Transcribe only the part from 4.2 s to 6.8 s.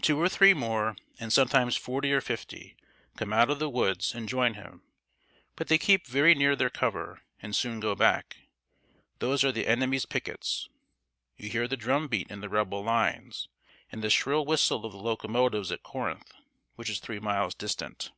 join him, but they keep very near their